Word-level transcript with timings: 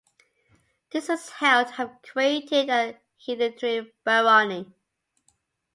This 0.91 1.09
is 1.09 1.29
held 1.29 1.67
to 1.67 1.73
have 1.73 2.01
created 2.01 2.69
a 2.71 2.97
hereditary 3.23 3.93
barony. 4.03 4.73